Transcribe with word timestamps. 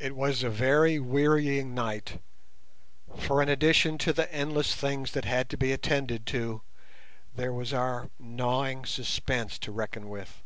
It 0.00 0.16
was 0.16 0.42
a 0.42 0.50
very 0.50 0.98
wearying 0.98 1.72
night, 1.72 2.20
for 3.16 3.40
in 3.40 3.48
addition 3.48 3.96
to 3.98 4.12
the 4.12 4.28
endless 4.34 4.74
things 4.74 5.12
that 5.12 5.24
had 5.24 5.48
to 5.50 5.56
be 5.56 5.70
attended 5.70 6.26
to, 6.34 6.62
there 7.36 7.52
was 7.52 7.72
our 7.72 8.10
gnawing 8.18 8.84
suspense 8.86 9.56
to 9.60 9.70
reckon 9.70 10.08
with. 10.08 10.42